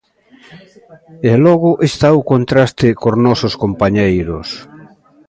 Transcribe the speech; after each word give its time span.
E 1.29 1.31
logo 1.45 1.71
está 1.89 2.07
o 2.19 2.21
contraste 2.31 2.87
cos 3.01 3.15
nosos 3.25 3.53
compañeiros. 3.63 4.47